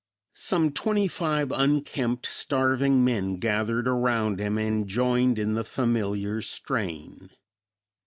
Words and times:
Some 0.33 0.71
twenty 0.71 1.07
five 1.07 1.51
unkempt, 1.51 2.25
starving 2.25 3.05
men 3.05 3.35
gathered 3.35 3.87
around 3.87 4.39
him 4.39 4.57
and 4.57 4.87
joined 4.87 5.37
in 5.37 5.53
the 5.53 5.63
familiar 5.63 6.41
strain. 6.41 7.29